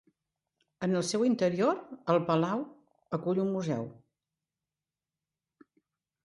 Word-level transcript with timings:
En 0.85 0.95
el 1.01 1.03
seu 1.09 1.25
interior, 1.27 1.81
el 2.13 2.19
palau 2.29 2.63
acull 3.19 3.43
un 3.45 3.53
museu. 3.59 3.87